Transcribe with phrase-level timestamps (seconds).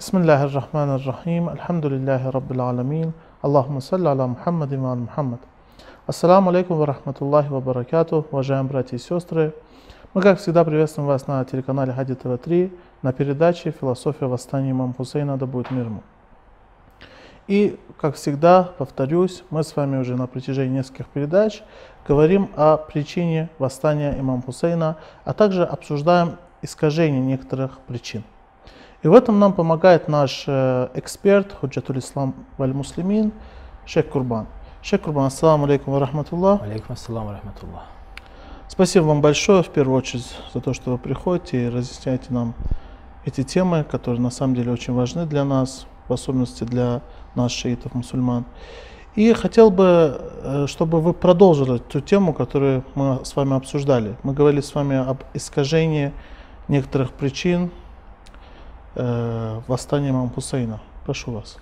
[0.00, 3.12] بسم الله الرحمن الرحيم الحمد لله رب العالمين
[3.44, 5.38] اللهم صل على محمد وعلى محمد
[6.06, 9.52] Ассаламу алейкум ва рахматуллахи ва баракату, уважаемые братья и сестры.
[10.14, 12.72] Мы, как всегда, приветствуем вас на телеканале Хади ТВ-3
[13.02, 16.02] на передаче «Философия восстания имам Хусейна, да будет мир ему».
[17.46, 21.62] И, как всегда, повторюсь, мы с вами уже на протяжении нескольких передач
[22.08, 28.24] говорим о причине восстания имама Хусейна, а также обсуждаем искажение некоторых причин.
[29.05, 33.33] и в этом нам помогает наш э, эксперт, Худжатуль Ислам Валь Муслимин,
[33.85, 34.47] Шейх Курбан.
[34.81, 36.63] Шейх Курбан, ассаламу алейкум ва рахматуллах.
[36.63, 37.83] Алейкум ассалам рахматуллах.
[38.67, 42.55] Спасибо вам большое, в первую очередь, за то, что вы приходите и разъясняете нам
[43.25, 47.03] эти темы, которые на самом деле очень важны для нас, в особенности для
[47.35, 48.45] нас, шиитов, мусульман.
[49.13, 54.15] И хотел бы, э, чтобы вы продолжили ту тему, которую мы с вами обсуждали.
[54.23, 56.11] Мы говорили с вами об искажении
[56.67, 57.69] некоторых причин
[58.94, 60.80] э, восстания имама Хусейна.
[61.04, 61.58] Прошу вас.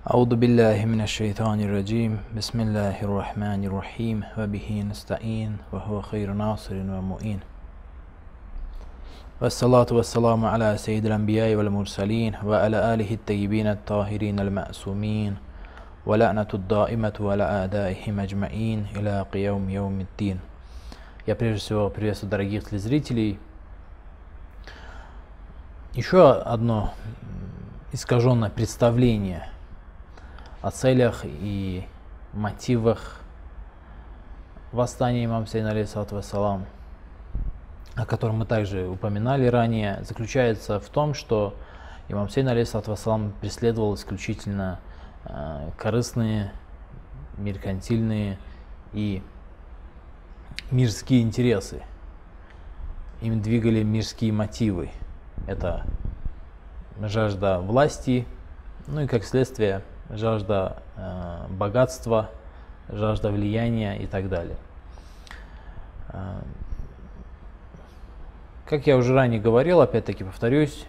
[0.00, 7.40] أعوذ بالله من الشيطان الرجيم بسم الله الرحمن الرحيم وبه نستعين وهو خير ناصر ومؤين
[9.40, 15.36] والصلاة والسلام على سيد الأنبياء والمرسلين وعلى آله الطيبين الطاهرين المأسومين
[16.06, 20.38] ولعنة الدائمة وعلى أعدائهم أجمعين إلى قيوم يوم الدين
[21.26, 23.38] Я прежде всего приветствую дорогих телезрителей.
[25.95, 26.93] Еще одно
[27.93, 29.47] искаженное представление
[30.61, 31.87] о целях и
[32.33, 33.21] мотивах
[34.73, 36.65] восстания имама Сейна алейхиссалату вассалам,
[37.95, 41.55] о котором мы также упоминали ранее, заключается в том, что
[42.09, 44.81] имам Сейн вассалам преследовал исключительно
[45.23, 46.51] э, корыстные,
[47.37, 48.37] меркантильные
[48.91, 49.23] и
[50.71, 51.83] мирские интересы.
[53.21, 54.91] Им двигали мирские мотивы.
[55.47, 55.85] Это
[56.99, 58.27] жажда власти,
[58.87, 62.29] ну и как следствие жажда э, богатства,
[62.89, 64.57] жажда влияния и так далее.
[66.09, 66.41] Э,
[68.65, 70.85] как я уже ранее говорил, опять-таки повторюсь,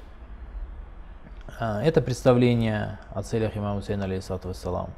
[1.58, 4.90] э, это представление о целях имама Хусейна, алейхиссалату вассалам,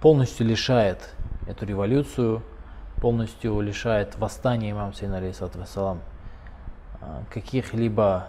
[0.00, 1.14] полностью лишает
[1.46, 2.42] эту революцию,
[3.00, 6.00] полностью лишает восстания имама Хусейна, алейхиссалату вассалам,
[7.30, 8.28] каких-либо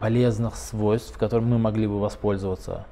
[0.00, 2.86] полезных свойств, которым мы могли бы воспользоваться.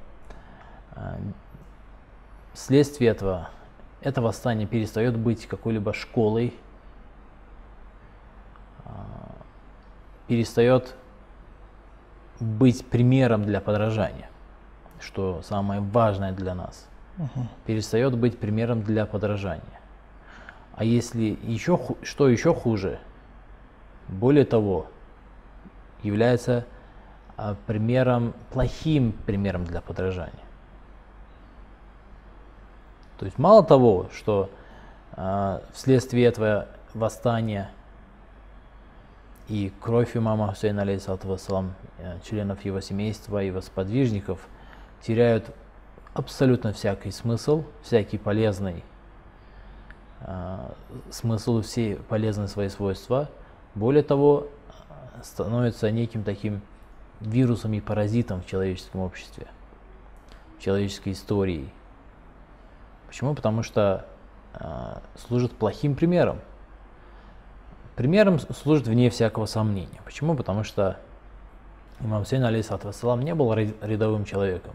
[2.53, 3.49] Вследствие этого
[4.01, 6.53] это восстание перестает быть какой-либо школой,
[10.27, 10.95] перестает
[12.39, 14.29] быть примером для подражания,
[14.99, 16.87] что самое важное для нас.
[17.65, 19.79] Перестает быть примером для подражания.
[20.75, 22.99] А если еще, что еще хуже,
[24.09, 24.87] более того,
[26.03, 26.65] является
[27.37, 30.43] а, примером, плохим примером для подражания.
[33.17, 34.49] То есть мало того, что
[35.13, 37.71] а, вследствие этого восстания
[39.47, 44.39] и кровь имама Хусейна, алейхиссалату вассалам, э, членов его семейства и его сподвижников
[45.01, 45.45] теряют
[46.15, 48.83] абсолютно всякий смысл, всякий полезный
[51.11, 53.29] смысл, все полезные свои свойства.
[53.75, 54.47] Более того,
[54.89, 56.61] а, становится неким таким
[57.19, 59.47] вирусом и паразитом в человеческом обществе,
[60.57, 61.69] в человеческой истории.
[63.07, 63.35] Почему?
[63.35, 64.05] Потому что
[64.53, 66.41] э, служит плохим примером.
[67.95, 70.01] Примером служит вне всякого сомнения.
[70.03, 70.35] Почему?
[70.35, 70.99] Потому что
[72.01, 74.73] имам Хусейн, алейхиссалату вассалам, не был ря- рядовым человеком.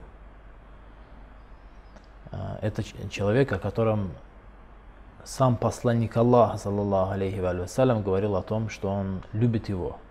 [2.33, 4.13] Э, это человек, о котором
[5.25, 9.99] сам посланник Аллаха, саллаллаху алейхи ва вассалям, говорил о том, что он любит его–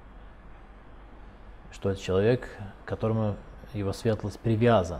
[1.72, 2.50] что это человек,
[2.86, 3.36] которому
[3.74, 5.00] его светлость привязан.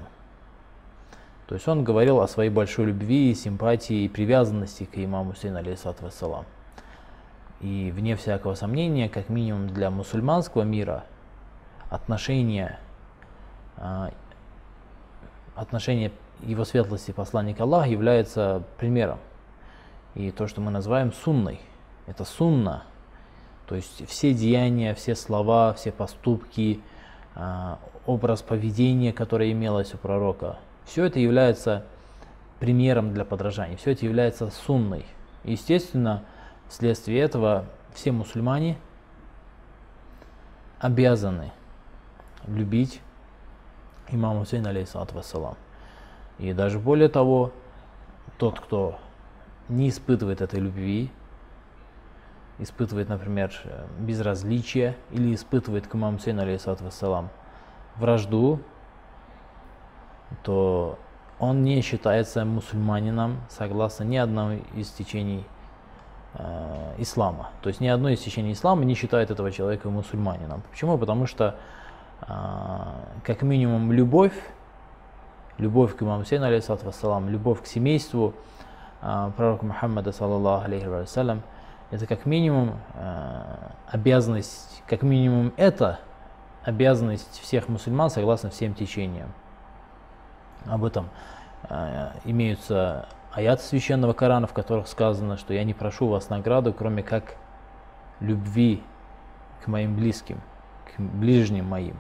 [1.48, 6.06] То есть он говорил о своей большой любви, симпатии и привязанности к имаму Хусейну, алейхиссалату
[6.06, 6.46] вассалам.
[7.60, 11.04] И вне всякого сомнения, как минимум для мусульманского мира,
[11.90, 12.80] отношения,
[13.76, 14.12] а,
[15.56, 16.12] отношения
[16.42, 19.18] его светлости посланника Аллаха является примером.
[20.16, 21.60] И то, что мы называем сунной,
[22.08, 22.84] это сунна,
[23.68, 26.82] то есть все деяния, все слова, все поступки,
[27.36, 31.86] а, образ поведения, которое имелось у пророка, все это является
[32.60, 35.06] примером для подражания, все это является сунной.
[35.44, 36.24] И, естественно,
[36.68, 38.78] вследствие этого все мусульмане
[40.80, 41.52] обязаны
[42.48, 43.02] любить
[44.10, 45.56] имама Хусейна, алейхиссалату вассалам.
[46.40, 47.52] И даже более того,
[48.38, 48.98] тот, кто
[49.70, 51.10] не испытывает этой любви,
[52.58, 53.52] испытывает, например,
[54.00, 57.30] безразличие или испытывает к имаму Сейну, алейхиссалату вассалам,
[57.96, 58.60] вражду,
[60.44, 60.98] то
[61.40, 65.46] он не считается мусульманином согласно ни одному из течений
[66.34, 67.50] э, ислама.
[67.62, 70.62] То есть ни одно из течений ислама не считает этого человека мусульманином.
[70.70, 70.98] Почему?
[70.98, 71.56] Потому что
[72.22, 72.26] э,
[73.24, 74.34] как минимум любовь,
[75.58, 78.34] любовь к имаму Сейну, алейхиссалату вассалам, любовь к семейству
[79.02, 81.42] пророка Мухаммада, саллаллаху алейхи вассалям,
[81.92, 83.42] это как минимум э,
[83.88, 86.00] обязанность, как минимум это
[86.64, 89.34] обязанность всех мусульман согласно всем течениям.
[90.66, 91.10] Об этом
[91.70, 97.02] э, имеются аяты священного Корана, в которых сказано, что я не прошу вас награду, кроме
[97.02, 97.36] как
[98.20, 98.84] любви
[99.64, 100.42] к моим близким,
[100.86, 102.00] к ближним моим.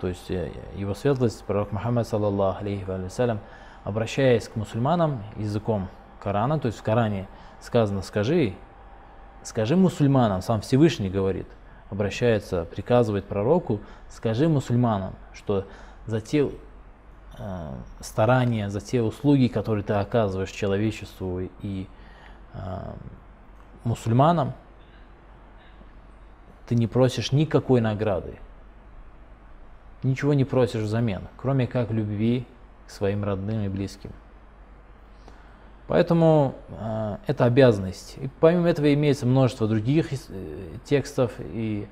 [0.00, 3.40] То есть э, его светлость, пророк Мухаммад, саллаллаху алейхи вассалям,
[3.86, 5.88] обращаясь к мусульманам языком
[6.20, 7.28] Корана, то есть в Коране
[7.60, 8.54] сказано, скажи,
[9.44, 11.46] скажи мусульманам, сам Всевышний говорит,
[11.88, 13.78] обращается, приказывает пророку,
[14.10, 15.68] скажи мусульманам, что
[16.04, 16.50] за те
[17.38, 21.86] э, старания, за те услуги, которые ты оказываешь человечеству и
[22.54, 22.92] э,
[23.84, 24.54] мусульманам,
[26.66, 28.40] ты не просишь никакой награды,
[30.02, 32.48] ничего не просишь взамен, кроме как любви
[32.86, 34.10] к своим родным и близким.
[35.88, 38.16] Поэтому э, это обязанность.
[38.18, 40.16] И помимо этого имеется множество других э,
[40.84, 41.86] текстов и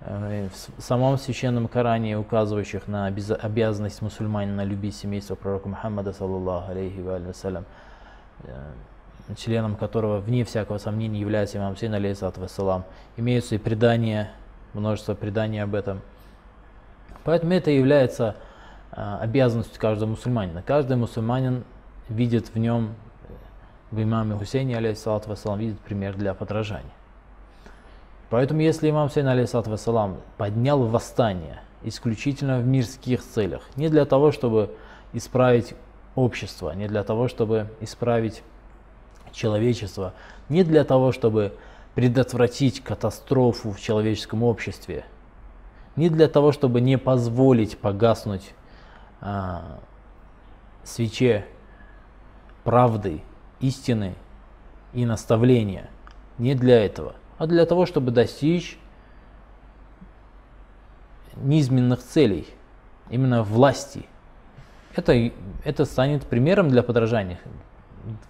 [0.00, 6.98] э, в самом священном Коране, указывающих на обязанность мусульманина любить семейство пророка Мухаммада, саллаллаху алейхи
[6.98, 7.66] вассалям,
[8.42, 8.52] э,
[9.36, 12.84] членом которого, вне всякого сомнения, является имам Сейн, алейхиссалату вассалам.
[13.16, 14.32] Имеются и предания,
[14.74, 16.00] множество преданий об этом.
[17.22, 18.34] Поэтому это является
[18.90, 20.62] обязанностью каждого мусульманина.
[20.62, 21.64] Каждый мусульманин
[22.08, 22.94] видит в нем
[23.90, 26.92] в имаме Хусейне, алейхиссалату вассалам, видит пример для подражания.
[28.30, 34.32] Поэтому, если имам Хусейн, алейхиссалату вассалам, поднял восстание исключительно в мирских целях, не для того,
[34.32, 34.74] чтобы
[35.12, 35.74] исправить
[36.14, 38.42] общество, не для того, чтобы исправить
[39.32, 40.14] человечество,
[40.48, 41.52] не для того, чтобы
[41.94, 45.04] предотвратить катастрофу в человеческом обществе,
[45.94, 48.52] не для того, чтобы не позволить погаснуть
[49.20, 49.80] а,
[50.84, 51.46] свече
[52.64, 53.22] правды
[53.60, 54.14] истины
[54.92, 55.90] и наставления.
[56.38, 58.78] Не для этого, а для того, чтобы достичь
[61.36, 62.46] низменных целей,
[63.10, 64.06] именно власти.
[64.94, 65.30] Это,
[65.64, 67.38] это станет примером для подражания,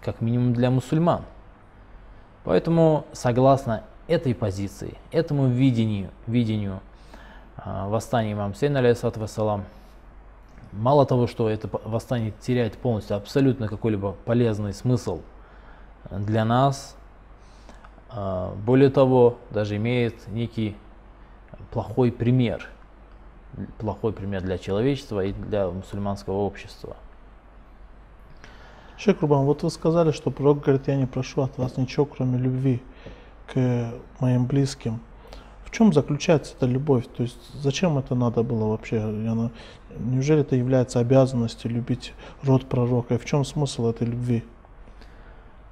[0.03, 1.25] как минимум для мусульман.
[2.45, 6.81] Поэтому, согласно этой позиции, этому видению, видению
[7.57, 9.65] э, восстания имам Сейна, алейхиссалату вассалам,
[10.77, 15.23] Мало того, что это восстание теряет полностью абсолютно какой-либо полезный смысл
[16.11, 16.97] для нас,
[18.11, 20.77] а, более того, даже имеет некий
[21.71, 22.69] плохой пример,
[23.79, 26.97] плохой пример для человечества и для мусульманского общества.
[28.99, 32.39] Шейх Рубан, вот вы сказали, что пророк говорит, я не прошу от вас ничего, кроме
[32.39, 32.83] любви
[33.47, 35.01] к моим близким
[35.77, 37.05] чем заключается эта любовь?
[37.15, 38.99] То есть зачем это надо было вообще?
[38.99, 39.51] Она,
[39.99, 43.15] неужели это является обязанностью любить род пророка?
[43.15, 44.43] И в чем смысл этой любви?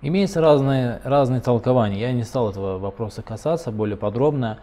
[0.03, 1.99] Имеются разные, разные толкования.
[1.99, 4.59] Я не стал этого вопроса касаться более подробно.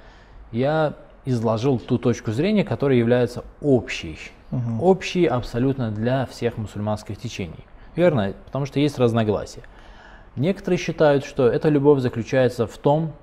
[0.51, 0.93] Я
[1.25, 4.19] изложил ту точку зрения, которая является общей.
[4.51, 4.85] Угу.
[4.85, 7.65] Общей абсолютно для всех мусульманских течений.
[7.95, 8.35] Верно?
[8.45, 9.63] Потому что есть разногласия.
[10.35, 13.13] Некоторые считают, что эта любовь заключается в том,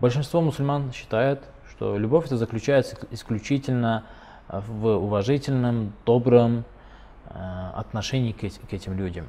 [0.00, 1.40] большинство мусульман считает,
[1.76, 4.04] что любовь это заключается исключительно
[4.48, 6.64] э, в уважительном, добром
[7.30, 9.26] э, отношении к, к этим людям,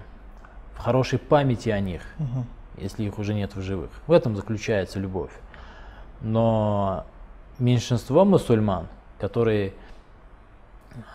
[0.76, 2.46] в хорошей памяти о них, угу.
[2.78, 3.90] если их уже нет в живых.
[4.08, 5.32] В этом заключается любовь.
[6.22, 7.06] Но
[7.58, 8.88] меньшинство мусульман,
[9.20, 9.74] которые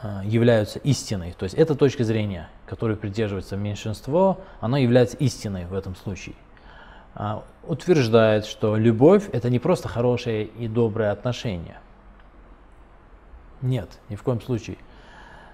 [0.02, 5.74] э, являются истиной, то есть эта точка зрения, которой придерживается меньшинство, она является истиной в
[5.74, 6.34] этом случае.
[7.14, 11.78] А, утверждает, что любовь это не просто хорошее и доброе отношение.
[13.62, 14.78] Нет, ни в коем случае.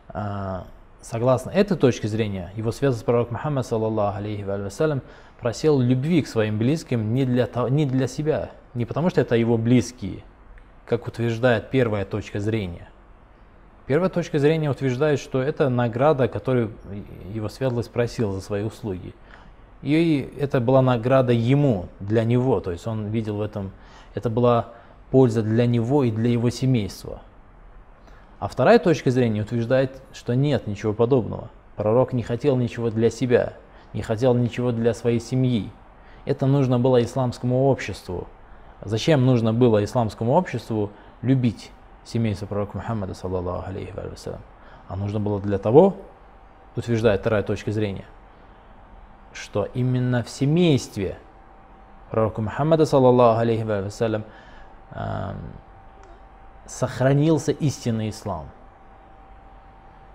[0.09, 0.67] А,
[1.01, 5.03] согласно этой точке зрения, его светлость пророк Мухаммад, саллаллаху алейхи вассалям,
[5.41, 9.57] просил любви к своим близким не для, не для себя, не потому что это его
[9.57, 10.25] близкие,
[10.85, 12.89] как утверждает первая точка зрения.
[13.87, 16.73] Первая точка зрения утверждает, что это награда, которую
[17.33, 19.15] его светлость просил за свои услуги–
[19.83, 23.73] и это была награда ему, для него, то есть он видел в этом,
[24.15, 24.69] это была
[25.11, 27.21] польза для него и для его семейства.
[28.39, 31.49] А вторая точка зрения утверждает, что нет ничего подобного.
[31.77, 33.55] Пророк не хотел ничего для себя,
[33.93, 35.71] не хотел ничего для своей семьи.
[36.25, 38.27] это нужно было исламскому обществу.
[38.85, 40.91] Зачем нужно было исламскому обществу
[41.23, 41.71] любить
[42.05, 44.41] семейство пророка Мухаммада, саллаллаху алейхи вассалям?
[44.89, 45.97] А нужно было для того,
[46.77, 48.05] утверждает вторая точка зрения,
[49.37, 51.19] что именно в семействе
[52.11, 54.25] пророка Мухаммада, саллаллаху алейхи вассалям,
[54.93, 55.37] эм,
[56.67, 58.47] сохранился истинный ислам.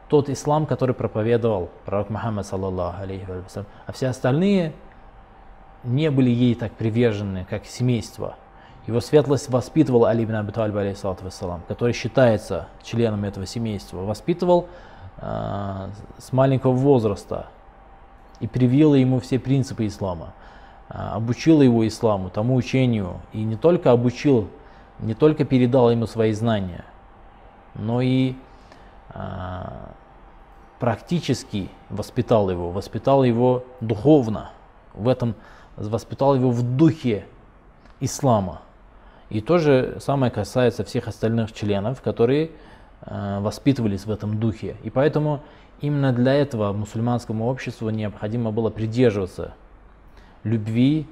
[0.09, 3.67] Тот ислам, который проповедовал пророк Мухаммад, саллаллаху алейхи вассалям.
[3.85, 4.73] А все остальные
[5.83, 8.35] не были ей так привержены, как семейство.
[8.87, 10.75] Его светлость воспитывал Али ибн Аби Талиб,
[11.21, 13.97] вассалам, который считается членом этого семейства.
[13.99, 14.67] Воспитывал
[15.17, 17.47] э, с маленького возраста
[18.41, 20.33] и привила ему все принципы ислама.
[20.89, 23.21] Э, обучил его исламу, тому учению.
[23.31, 24.49] И не только обучил,
[24.99, 26.83] не только передал ему свои знания,
[27.75, 28.35] но и
[29.13, 29.61] э,
[30.79, 34.49] практически воспитал его, воспитал его духовно.
[34.93, 35.35] В этом
[35.77, 37.25] воспитал его в духе
[37.99, 38.61] ислама.
[39.29, 42.51] И то же самое касается всех остальных членов, которые
[43.05, 44.75] э, воспитывались в этом духе.
[44.83, 45.41] И поэтому
[45.81, 49.53] именно для этого мусульманскому обществу необходимо было придерживаться
[50.43, 51.07] любви,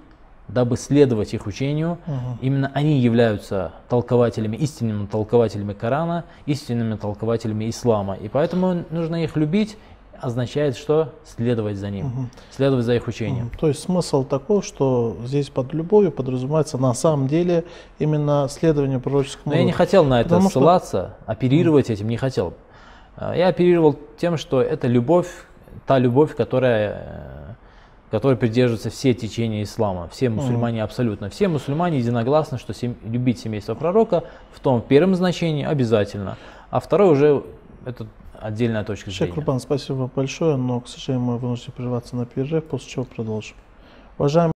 [0.47, 1.97] дабы следовать их учению.
[2.07, 2.37] Угу.
[2.41, 8.15] Именно они являются толкователями, истинными толкователями Корана, истинными толкователями ислама.
[8.15, 9.77] И поэтому нужно их любить
[10.21, 11.13] означает что?
[11.23, 12.25] Следовать за ним, угу.
[12.51, 13.47] следовать за их учением.
[13.47, 13.57] Угу.
[13.59, 17.65] То есть смысл такой, что здесь под любовью подразумевается на самом деле
[17.99, 19.53] именно следование пророческому.
[19.53, 21.31] Но я не хотел на это Потому ссылаться, что...
[21.31, 21.93] оперировать угу.
[21.93, 22.53] этим не хотел.
[23.19, 25.27] А, я оперировал тем, что это любовь,
[25.85, 27.53] та любовь, которая, э,
[28.11, 31.29] которой придерживаются все течения ислама, все мусульмане абсолютно.
[31.29, 32.95] Все мусульмане единогласны, что сем...
[33.03, 34.23] любить семейство пророка
[34.53, 36.37] в том первом значении обязательно,
[36.69, 37.43] а второй уже
[37.85, 38.07] это
[38.39, 39.25] отдельная точка зрения.
[39.25, 43.57] Шейх Курбан, спасибо большое, но, к сожалению, мы вынуждены прерваться на перерыв, после чего продолжим.
[44.17, 44.53] Уважаемые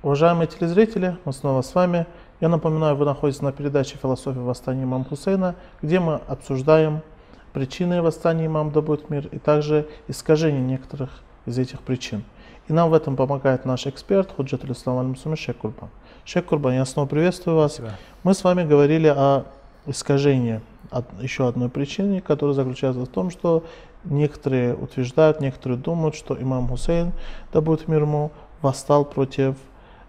[0.00, 2.06] Уважаемые телезрители, мы снова с вами.
[2.40, 7.02] Я напоминаю, вы находитесь на передаче «Философия восстания имам Хусейна», где мы обсуждаем
[7.52, 11.10] причины восстания имам да будет мир и также искажения некоторых
[11.46, 12.22] из этих причин.
[12.68, 15.88] И нам в этом помогает наш эксперт Худжатуль Ислам Аль-Мусуми Шейх Курбан.
[16.24, 17.72] Шейх Курбан, я снова приветствую вас.
[17.72, 17.96] Спасибо.
[18.22, 19.46] Мы с вами говорили о
[19.84, 23.64] искажении от еще одной причины, которая заключается в том, что
[24.04, 27.12] некоторые утверждают, некоторые думают, что имам Хусейн,
[27.52, 28.30] да будет мир ему,
[28.62, 29.56] восстал против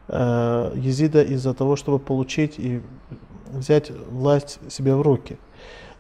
[0.10, 2.82] э, Езида из-за того, чтобы получить и
[3.52, 5.38] взять власть себе в руки.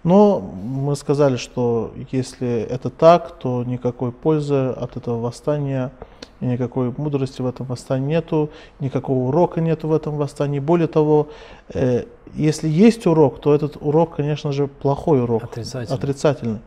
[0.04, 5.92] Но мы сказали, что если это так, то никакой пользы от этого восстания
[6.40, 8.50] и никакой мудрости в этом восстании нету,
[8.80, 10.60] никакого урока нету в этом восстании.
[10.60, 11.28] Более того,
[11.74, 15.98] э, если есть урок, то этот урок, конечно же, плохой урок, отрицательный.
[15.98, 16.60] отрицательный.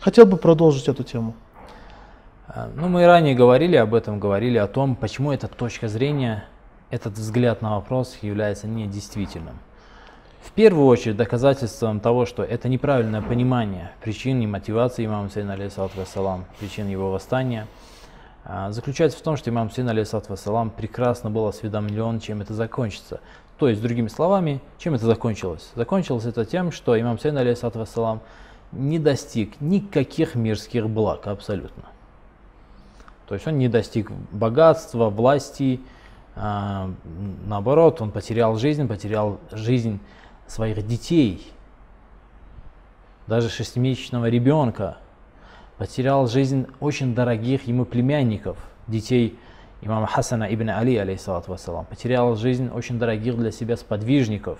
[0.00, 1.34] Хотел бы продолжить эту тему.
[2.48, 6.44] А, ну, мы ранее говорили об этом, говорили о том, почему эта точка зрения
[6.90, 9.58] этот взгляд на вопрос является недействительным.
[10.40, 16.44] В первую очередь доказательством того, что это неправильное понимание причин и мотивации имама Сейна алейхиссалам,
[16.60, 17.66] причин его восстания,
[18.44, 23.20] а, заключается в том, что имам Сейн алейхиссалам прекрасно был осведомлен, чем это закончится.
[23.58, 25.72] То есть, другими словами, чем это закончилось?
[25.74, 28.20] Закончилось это тем, что имам Сейн алейхиссалам
[28.70, 31.84] не достиг никаких мирских благ абсолютно.
[33.26, 35.80] То есть он не достиг богатства, власти,
[36.36, 40.00] наоборот, он потерял жизнь, потерял жизнь
[40.46, 41.50] своих детей,
[43.26, 44.98] даже шестимесячного ребенка,
[45.78, 49.38] потерял жизнь очень дорогих ему племянников, детей
[49.80, 54.58] имама Хасана ибн Али, алейхиссалату вассалам, потерял жизнь очень дорогих для себя сподвижников.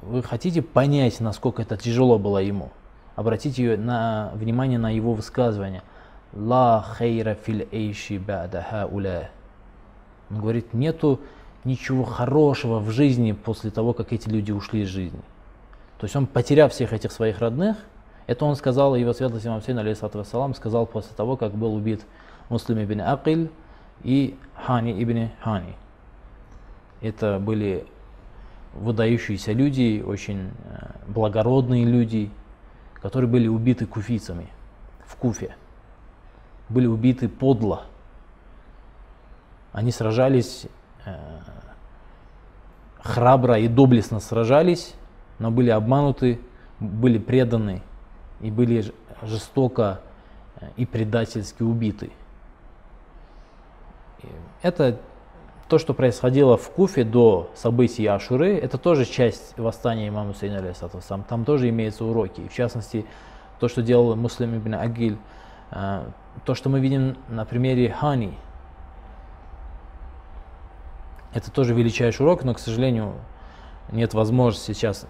[0.00, 2.70] Вы хотите понять, насколько это тяжело было ему?
[3.14, 5.82] Обратите на, внимание на его высказывание.
[6.32, 9.30] «Ла хейра фил эйши ба'да хауля».
[10.30, 11.20] Он говорит, нету
[11.64, 15.20] ничего хорошего в жизни после того, как эти люди ушли из жизни.
[15.98, 17.76] То есть он, потеряв всех этих своих родных,
[18.26, 22.04] это он сказал, его светлость имам Сейн, алейхиссалату вассалам, сказал после того, как был убит
[22.48, 23.50] Муслим ибн Акиль
[24.02, 25.74] и Хани ибн Хани.
[27.00, 27.84] Это были
[28.74, 32.30] выдающиеся люди, очень э, благородные люди,
[33.00, 34.48] которые были убиты куфийцами
[35.06, 35.54] в Куфе.
[36.72, 37.84] Были убиты подло.
[39.72, 40.66] Они сражались
[41.04, 41.14] э,
[43.02, 44.94] храбро и доблестно сражались,
[45.38, 46.40] но были обмануты,
[46.80, 47.82] были преданы
[48.40, 50.00] и были жестоко
[50.60, 52.10] э, и предательски убиты.
[54.62, 54.98] Это
[55.68, 60.62] то, что происходило в Куфе до событий Ашуры, это тоже часть восстания имама Сейна.
[61.28, 62.46] Там тоже имеются уроки.
[62.46, 63.04] В частности,
[63.58, 65.18] то, что делал Муслим ибн Агиль,
[65.72, 68.36] то, что мы видим на примере Хани,
[71.34, 73.14] это тоже величайший урок, но, к сожалению,
[73.90, 75.06] нет возможности сейчас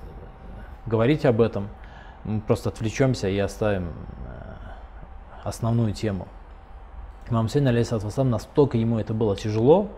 [0.86, 1.68] говорить об этом.
[2.24, 6.28] Мы просто отвлечемся и оставим э, основную тему.
[7.28, 9.88] Имам Сейн, алейхиссалам, настолько ему это было тяжело,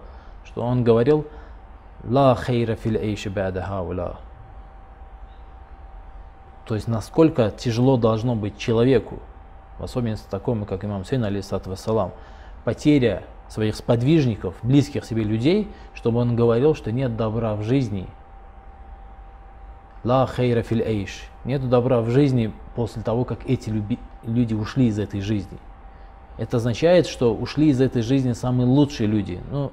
[0.44, 1.26] что он говорил
[2.04, 4.18] «Ла хейра фил эйши хаула».
[6.64, 9.18] То есть насколько тяжело должно быть человеку,
[9.78, 12.12] в особенности такому, как имам Сейн, алейхиссалам,
[12.64, 18.06] потеря своих сподвижников, близких себе людей, чтобы он говорил, что нет добра в жизни.
[20.02, 21.22] Ла хейра фил эйш.
[21.44, 23.72] Нет добра в жизни после того, как эти
[24.22, 25.58] люди ушли из этой жизни.
[26.36, 29.40] Это означает, что ушли из этой жизни самые лучшие люди.
[29.50, 29.72] Ну,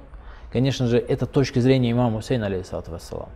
[0.52, 3.28] конечно же, это точка зрения имама Хусейна, алейхиссалату вассалам.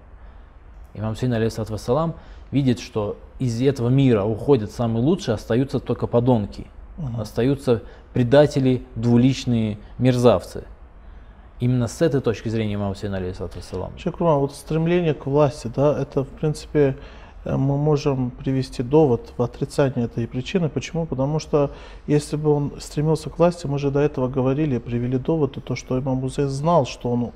[0.97, 2.15] Имам алейхиссалату вассалам,
[2.51, 6.67] видит, что из этого мира уходят самые лучшие, остаются только подонки.
[6.99, 7.21] Угу.
[7.21, 7.83] Остаются
[8.15, 10.65] предатели, двуличные мерзавцы.
[11.61, 13.93] Именно с этой точки зрения имам Хусейн, алейхиссалату вассалам.
[13.99, 16.97] Шакрума, вот стремление к власти, да, это в принципе
[17.45, 20.69] э, мы можем привести довод в отрицание этой причины.
[20.69, 21.07] Почему?
[21.07, 21.73] Потому что
[22.07, 25.99] если бы он стремился к власти, мы же до этого говорили, привели довод, то, что
[25.99, 27.33] имам Хусейн знал, что он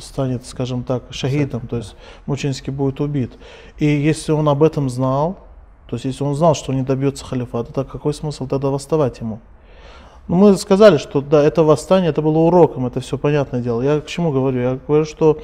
[0.00, 1.96] станет, скажем так, шахидом, то есть
[2.26, 3.32] мученически будет убит.
[3.78, 5.38] И если он об этом знал,
[5.86, 9.40] то есть, если он знал, что не добьется халифата, то какой смысл тогда восставать ему?
[10.30, 13.82] Ну, мы сказали, что да, это восстание, это было уроком, это все понятное дело.
[13.82, 14.60] Я к чему говорю?
[14.60, 15.40] Я говорю, что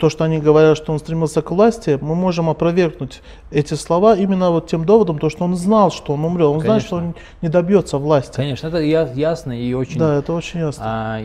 [0.00, 4.50] то, что они говорят, что он стремился к власти, мы можем опровергнуть эти слова именно
[4.50, 6.66] вот тем доводом, то, что он знал, что он умрет, он Конечно.
[6.70, 8.34] знает, что он не добьется власти.
[8.34, 10.82] Конечно, это ясно и очень, да, это очень ясно.
[10.82, 11.20] А,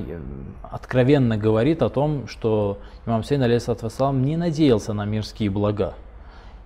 [0.69, 5.93] откровенно говорит о том, что имам Сейн, алейхиссалам, не надеялся на мирские блага.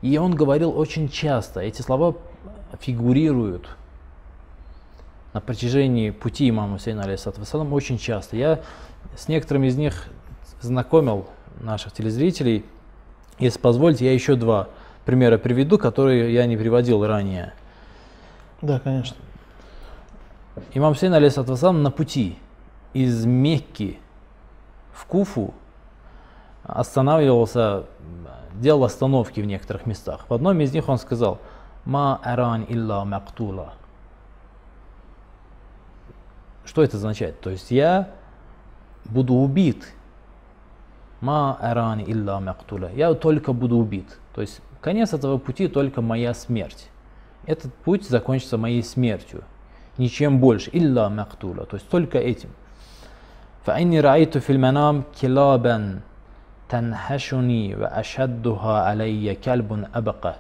[0.02, 2.16] И он говорил очень часто, эти слова
[2.80, 3.70] фигурируют
[5.34, 8.36] на протяжении пути имама Хусейна, алейхиссалам, очень часто.
[8.36, 8.62] Я
[9.16, 10.08] с некоторыми из них
[10.62, 11.28] знакомил
[11.60, 12.66] наших телезрителей.
[13.40, 14.70] Если позволите, я еще два
[15.06, 17.54] примера приведу, которые я не приводил ранее.
[18.62, 19.18] Да, конечно.
[20.74, 22.38] Имам Хусейн, алейхиссалам, на пути
[22.94, 24.00] из Мекки
[24.94, 25.54] в Куфу
[26.64, 27.86] останавливался
[28.54, 30.26] делал остановки в некоторых местах.
[30.30, 31.40] В одном из них он сказал
[31.86, 33.74] «Ма аран илла мактула».
[36.71, 37.41] Что это означает?
[37.41, 38.11] То есть я
[39.05, 39.95] буду убит.
[41.21, 42.91] Ма аран илла мактула.
[42.95, 44.19] Я только буду убит.
[44.35, 46.89] То есть конец этого пути только моя смерть.
[47.47, 49.45] Этот путь закончится моей смертью.
[49.99, 50.71] Ничем больше.
[50.73, 51.65] Илла мактула.
[51.67, 52.51] То есть только этим.
[53.67, 56.01] فإني رأيت في المنام كلابا
[56.69, 60.37] танхашуни ва ашаддуха алейя кальбун абака.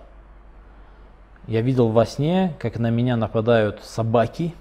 [1.47, 4.55] Я видел во сне, как на меня нападают собаки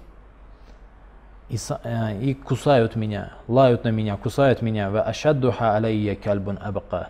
[1.51, 4.89] и, э, и кусают меня, лают на меня, кусают меня.
[4.89, 7.09] Ва ашаддуха алейя кальбун абака.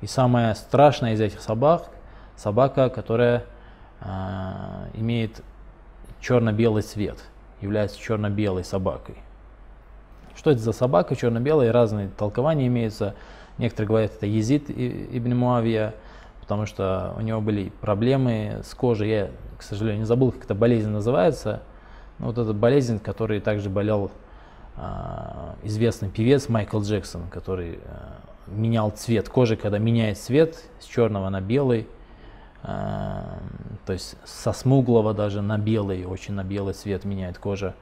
[0.00, 1.90] И самая страшная из этих собак,
[2.36, 3.44] собака, которая
[4.00, 4.06] э,
[4.94, 5.42] имеет
[6.20, 7.18] черно-белый цвет,
[7.60, 9.16] является черно-белой собакой.
[10.34, 11.70] Что это за собака черно-белая?
[11.70, 13.14] Разные толкования имеются.
[13.58, 15.94] Некоторые говорят, это Езид ибн Муавия,
[16.40, 19.10] потому что у него были проблемы с кожей.
[19.10, 21.60] Я, к сожалению, не забыл, как эта болезнь называется.
[22.20, 24.10] Вот эта болезнь, которой также болел
[24.76, 31.30] а, известный певец Майкл Джексон, который а, менял цвет кожи, когда меняет цвет с черного
[31.30, 31.88] на белый.
[32.62, 33.38] А,
[33.86, 37.74] то есть со смуглого даже на белый, очень на белый цвет меняет кожа.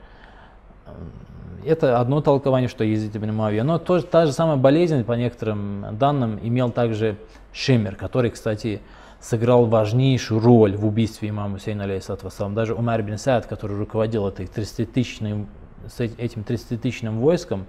[1.64, 3.64] это одно толкование, что Езид ибн Муавия.
[3.64, 7.16] Но тоже, та же самая болезнь, по некоторым данным, имел также
[7.52, 8.80] Шемер, который, кстати,
[9.20, 14.46] сыграл важнейшую роль в убийстве имама Хусейна, алейхиссалату Даже Умар бин Саад, который руководил этой
[14.46, 15.48] 30-тысячным,
[15.98, 17.66] этим 30-тысячным войском,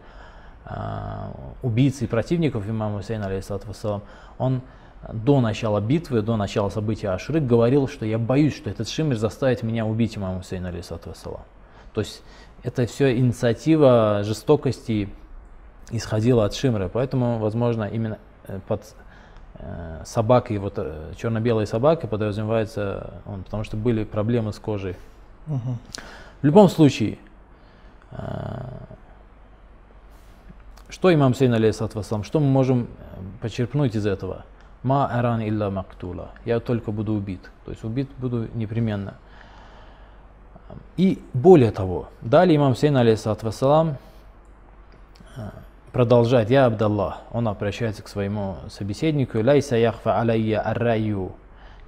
[0.65, 1.31] а,
[1.63, 4.03] убийцы и противников имама Хусейна, алейхиссалату
[4.37, 4.61] он
[5.11, 9.63] до начала битвы, до начала события Ашры говорил, что я боюсь, что этот Шимер заставит
[9.63, 11.13] меня убить имама Хусейна, алейхиссалату
[11.93, 12.21] То есть
[12.63, 15.09] это все инициатива жестокости
[15.91, 18.83] исходила от Шимра, поэтому, возможно, именно э, под
[20.05, 24.95] собакой, вот э, черно-белой собакой подразумевается он, потому что были проблемы с кожей.
[25.47, 25.77] Угу.
[26.41, 27.17] В любом случае,
[30.89, 32.87] что имам Сейн алейхиссалам, что мы можем
[33.41, 34.45] почерпнуть из этого?
[34.81, 36.31] Ма аран илля мактула.
[36.45, 37.51] Я только буду убит.
[37.65, 39.15] То есть убит буду непременно.
[40.95, 43.97] И более того, далее имам Сейн, алейхиссалам,
[45.91, 51.33] продолжает, я Абдаллах, он обращается к своему собеседнику, лайса яхфа алайя арраю.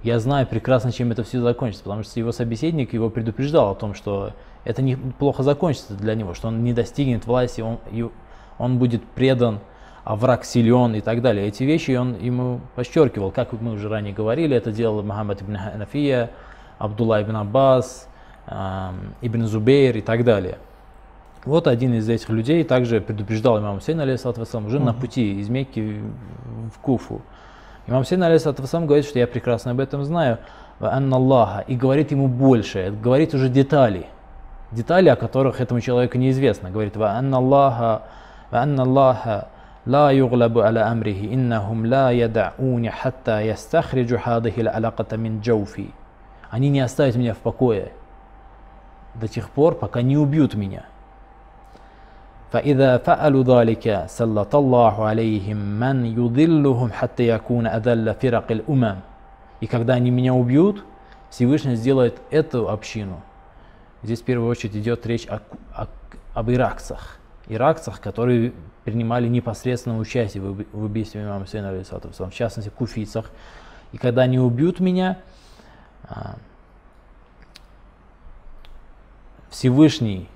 [0.02, 3.94] Я знаю прекрасно, чем это все закончится, потому что его собеседник его предупреждал о том,
[3.94, 4.32] что
[4.64, 7.78] это неплохо закончится для него, что он не достигнет власти, он,
[8.58, 9.60] он будет предан,
[10.04, 11.46] а враг силен и так далее.
[11.46, 16.30] Эти вещи он ему подчеркивал, как мы уже ранее говорили, это делал Мухаммад ибн Ханафия,
[16.78, 18.08] Абдулла ибн Аббас,
[19.20, 20.58] Ибн Зубейр и так далее.
[21.44, 24.86] Вот один из этих людей также предупреждал имам Хусейн, алейсалатвасам, уже угу.
[24.86, 26.00] на пути из Мекки
[26.72, 27.22] в Куфу.
[27.88, 30.38] Имам Хусейн, алейсалатвасам, говорит, что я прекрасно об этом знаю,
[30.78, 34.06] Аллаха, и говорит ему больше, говорит уже детали,
[34.72, 36.70] детали, о которых этому человеку неизвестно.
[36.70, 38.02] Говорит, «Ва анна Аллаха,
[38.50, 39.48] ва анна Аллаха,
[39.86, 45.92] ла юглабу аля амрихи, иннахум ла ядауни хатта ястахриджу хадыхи аляката мин джауфи».
[46.50, 47.92] Они не оставят меня в покое
[49.14, 50.84] до тех пор, пока не убьют меня.
[52.51, 58.97] فإذا فعلوا ذلك سلط الله عليهم من يضلهم حتى يكون أذل فرق الأمم.
[59.59, 60.83] И когда они меня убьют,
[61.29, 63.21] Всевышний сделает эту общину.
[64.03, 65.41] Здесь в первую очередь идет речь о,
[65.73, 65.87] о,
[66.33, 67.17] об иракцах.
[67.47, 68.53] Иракцах, которые
[68.83, 73.31] принимали непосредственное участие в, в убийстве имама Сейна, в частности, куфийцах.
[73.91, 75.17] И когда они убьют меня,
[76.07, 76.35] а,
[79.49, 80.29] Всевышний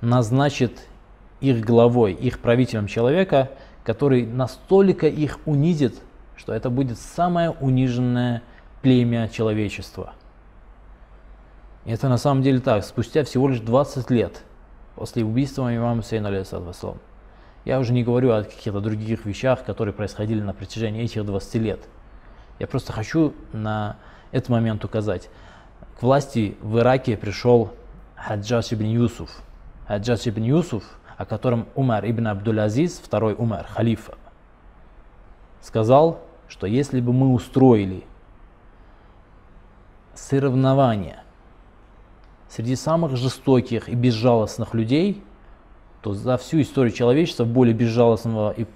[0.00, 0.86] назначит
[1.40, 3.50] их главой, их правителем человека,
[3.84, 5.94] который настолько их унизит,
[6.36, 8.42] что это будет самое униженное
[8.82, 10.12] племя человечества.
[11.84, 12.84] И это на самом деле так.
[12.84, 14.42] Спустя всего лишь 20 лет
[14.94, 16.98] после убийства имама Сейна, алейхиссалам.
[17.64, 21.80] Я уже не говорю о каких-то других вещах, которые происходили на протяжении этих 20 лет.
[22.58, 23.96] Я просто хочу на
[24.32, 25.30] этот момент указать.
[25.98, 27.72] К власти в Ираке пришел
[28.16, 29.42] Хаджаш ибн Юсуф.
[29.88, 30.84] Хаджаш ибн Юсуф,
[31.16, 34.14] о котором Умар ибн Абдул-Азиз, второй Умар, халифа,
[35.62, 38.04] сказал, что если бы мы устроили
[40.14, 41.24] соревнования
[42.50, 45.24] среди самых жестоких и безжалостных людей,
[46.02, 48.66] то за всю историю человечества более безжалостного и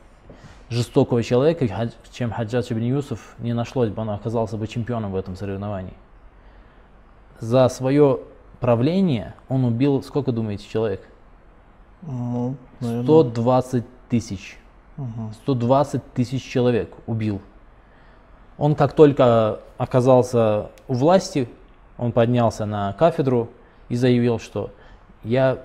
[0.71, 5.37] жестокого человека, чем Хаджач ибн Юсуф, не нашлось бы, он оказался бы чемпионом в этом
[5.37, 5.95] соревновании.
[7.39, 8.21] За свое
[8.63, 11.07] правление он убил, сколько думаете, человек?
[12.01, 14.57] Ну, 120 тысяч.
[14.97, 15.33] Угу.
[15.43, 17.41] 120 тысяч человек убил.
[18.57, 21.49] Он как только оказался у власти,
[21.99, 23.51] он поднялся на кафедру
[23.89, 24.71] и заявил, что
[25.25, 25.59] я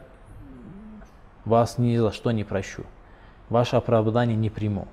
[1.46, 2.84] вас ни за что не прощу.
[3.50, 4.88] Ваше оправдание не приму.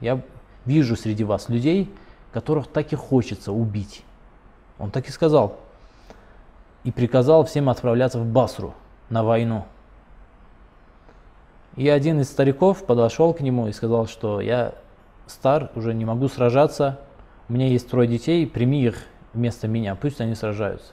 [0.00, 0.22] Я
[0.64, 1.92] вижу среди вас людей,
[2.32, 4.04] которых так и хочется убить.
[4.78, 5.58] Он так и сказал
[6.84, 8.74] и приказал всем отправляться в Басру
[9.08, 9.64] на войну.
[11.76, 14.74] И один из стариков подошел к нему и сказал, что я
[15.26, 17.00] стар, уже не могу сражаться,
[17.48, 20.92] у меня есть трое детей, прими их вместо меня, пусть они сражаются.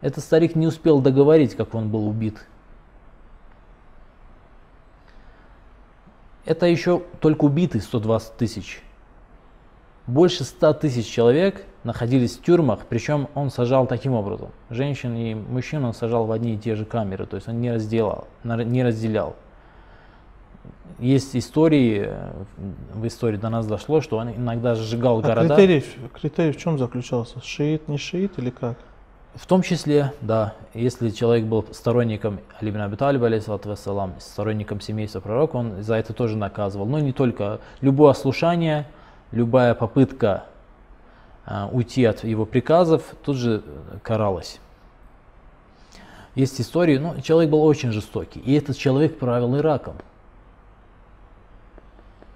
[0.00, 2.46] Этот старик не успел договорить, как он был убит.
[6.44, 8.82] Это еще только убитый 120 тысяч.
[10.06, 14.50] Больше 100 тысяч человек находились в тюрьмах, причем он сажал таким образом.
[14.68, 17.72] Женщин и мужчин он сажал в одни и те же камеры, то есть он не
[17.72, 18.26] разделял.
[18.44, 19.36] Не разделял.
[20.98, 22.10] Есть истории,
[22.92, 25.54] в истории до нас дошло, что он иногда сжигал а города.
[25.54, 27.42] Критерий, критерий в чем заключался?
[27.42, 28.76] Шиит, не шиит или как?
[29.34, 35.82] В том числе, да, если человек был сторонником Алибина Абиталиба, алейхиссалам, сторонником семейства пророка, он
[35.82, 36.84] за это тоже наказывал.
[36.84, 37.60] Но не только.
[37.80, 38.86] Любое ослушание,
[39.30, 40.44] любая попытка
[41.72, 43.62] уйти от его приказов тут же
[44.02, 44.60] каралась.
[46.34, 49.96] Есть истории, ну, человек был очень жестокий, и этот человек правил Ираком.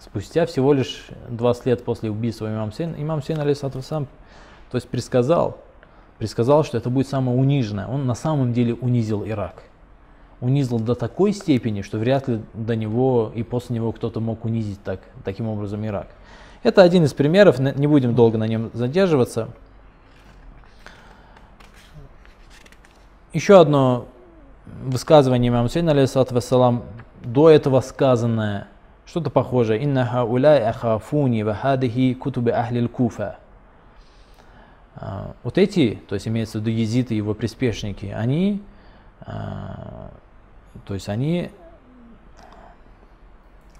[0.00, 3.38] Спустя всего лишь 20 лет после убийства имам Сейн, имам Сейн,
[3.82, 4.06] сам,
[4.70, 5.58] то есть предсказал,
[6.18, 7.86] предсказал, что это будет самое униженное.
[7.86, 9.62] Он на самом деле унизил Ирак.
[10.40, 14.82] Унизил до такой степени, что вряд ли до него и после него кто-то мог унизить
[14.82, 16.08] так, таким образом Ирак.
[16.64, 19.50] Это один из примеров, не будем долго на нем задерживаться.
[23.34, 24.08] Еще одно
[24.82, 26.84] высказывание имама Сейна, алейхиссалам,
[27.22, 28.68] до этого сказанное,
[29.04, 29.82] что-то похожее.
[29.82, 33.36] «Инна хауляй ахафуни вахадихи кутубе ахлил куфа».
[34.96, 38.62] А, вот эти, то есть имеется в виду езиты его приспешники, они,
[39.20, 40.10] а,
[40.86, 41.50] то есть они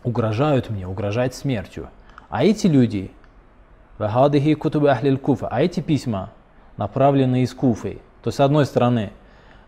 [0.03, 1.88] угрожают мне, угрожают смертью.
[2.34, 3.12] А эти люди,
[3.97, 6.29] вахадихи кутубе ахлил куфа, а эти письма
[6.79, 7.99] направлены из Куфы.
[8.23, 9.12] То есть с одной стороны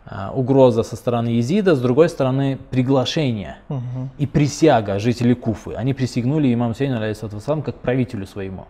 [0.06, 4.10] а, угроза со стороны Езида, с другой стороны приглашение угу.
[4.18, 5.74] и присяга жителей Куфы.
[5.74, 8.66] Они присягнули имам Сейну алейхиссалам как правителю своему.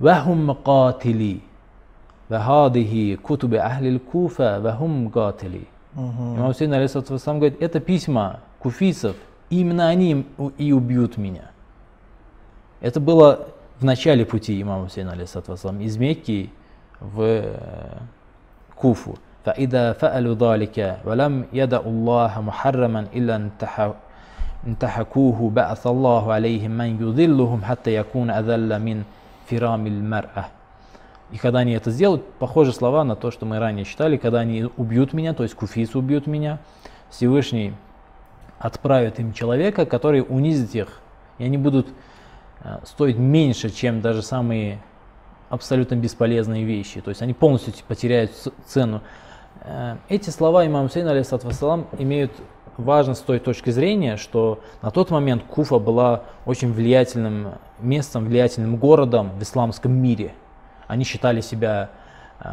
[0.00, 1.38] وهم قاتلي
[2.30, 5.64] وهذه كتب أهل الكوفة وهم قاتلي
[5.96, 9.16] Имам Сейн алейхиссалам говорит, это письма куфийцев,
[9.52, 10.26] именно они
[10.58, 11.50] и убьют меня.
[12.80, 16.50] Это было в начале пути имама Сейна алейхиссалам из Мекки
[17.00, 17.98] в э,
[18.74, 19.18] Куфу.
[19.48, 23.48] فإذا فعلوا ذلك ولم يدع الله محرما إلا
[24.66, 29.04] انتحكوه بعث الله عليهم من يذلهم حتى يكون أذل من
[29.48, 30.48] фирамиль мар'а.
[31.32, 34.68] И когда они это сделают, похожи слова на то, что мы ранее читали, когда они
[34.76, 36.58] убьют меня, то есть куфисы убьют меня,
[37.08, 37.72] Всевышний
[38.63, 40.87] отправит им человека, который унизит их,
[41.37, 41.89] и они будут
[42.61, 44.81] э, стоить меньше, чем даже самые
[45.49, 47.01] абсолютно бесполезные вещи.
[47.01, 48.31] То есть они полностью потеряют
[48.65, 49.01] цену.
[49.59, 52.31] Э, эти слова имам Сейн, алейсалам, имеют
[52.77, 58.77] важно с той точки зрения, что на тот момент Куфа была очень влиятельным местом, влиятельным
[58.77, 60.33] городом в исламском мире.
[60.87, 61.89] Они считали себя
[62.39, 62.49] э,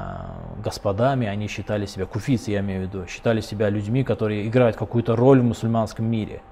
[0.61, 5.17] господами, они считали себя, куфицы я имею в виду, считали себя людьми, которые играют какую-то
[5.17, 6.43] роль в мусульманском мире.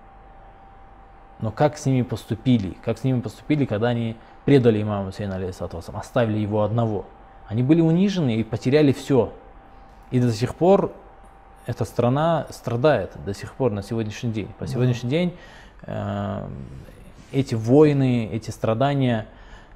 [1.41, 2.77] Но как с ними поступили?
[2.85, 7.05] Как с ними поступили, когда они предали имаму Сейна, алейхиссалату оставили его одного?
[7.47, 9.33] Они были унижены и потеряли все.
[10.11, 10.93] И до сих пор
[11.67, 14.49] эта страна страдает до сих пор на сегодняшний день.
[14.59, 15.37] По сегодняшний день
[15.83, 16.49] э,
[17.31, 19.27] эти войны, эти страдания,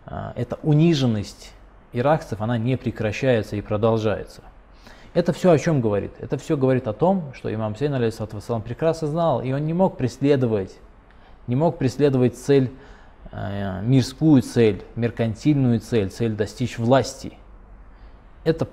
[0.07, 1.53] э, эта униженность
[1.93, 4.43] иракцев, она не прекращается и продолжается.
[5.15, 6.13] Это все о чем говорит?
[6.21, 9.97] Это все говорит о том, что имам Сейн алейхиссалам прекрасно знал, и он не мог
[9.97, 10.79] преследовать,
[11.47, 12.71] не мог преследовать цель,
[13.31, 17.35] э, мирскую цель, меркантильную цель, цель достичь власти.
[18.45, 18.67] Это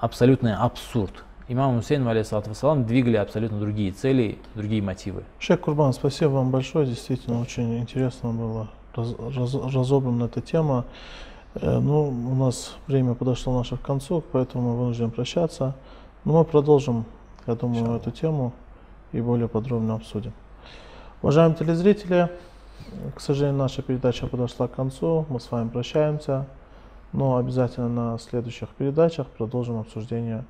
[0.00, 5.24] абсолютный абсурд имам Хусейн, алейхиссалам, двигали абсолютно другие цели, другие мотивы.
[5.38, 10.84] Шейх Курбан, спасибо вам большое, действительно очень интересно было раз, раз, разобрана эта тема.
[11.54, 15.74] Э, ну, у нас время подошло наше к концу, поэтому мы вынуждены прощаться.
[16.24, 17.04] Но мы продолжим,
[17.46, 17.96] я думаю, Шалла.
[17.96, 18.52] эту тему
[19.12, 20.32] и более подробно обсудим.
[21.20, 22.30] Уважаемые телезрители,
[23.14, 25.26] к сожалению, наша передача подошла к концу.
[25.28, 26.46] Мы с вами прощаемся.
[27.12, 30.44] Но обязательно на следующих передачах продолжим обсуждение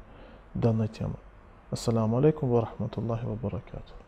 [0.55, 1.15] данной темы.
[1.71, 4.02] Ассаламу алейкум ва рахматуллахи ва баракатуh.